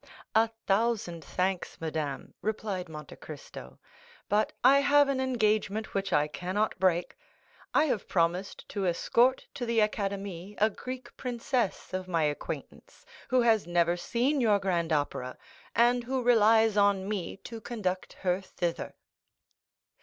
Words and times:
"A 0.33 0.47
thousand 0.65 1.23
thanks, 1.23 1.79
madame," 1.79 2.33
replied 2.41 2.89
Monte 2.89 3.17
Cristo 3.17 3.77
"but 4.29 4.51
I 4.63 4.79
have 4.79 5.09
an 5.09 5.21
engagement 5.21 5.93
which 5.93 6.11
I 6.11 6.27
cannot 6.27 6.79
break. 6.79 7.15
I 7.71 7.85
have 7.85 8.07
promised 8.07 8.67
to 8.69 8.87
escort 8.87 9.45
to 9.53 9.63
the 9.63 9.77
Académie 9.77 10.55
a 10.57 10.71
Greek 10.71 11.15
princess 11.17 11.93
of 11.93 12.07
my 12.07 12.23
acquaintance 12.23 13.05
who 13.29 13.41
has 13.41 13.67
never 13.67 13.95
seen 13.95 14.41
your 14.41 14.57
grand 14.57 14.91
opera, 14.91 15.37
and 15.75 16.03
who 16.05 16.23
relies 16.23 16.77
on 16.77 17.07
me 17.07 17.37
to 17.43 17.61
conduct 17.61 18.13
her 18.25 18.41
thither." 18.41 18.95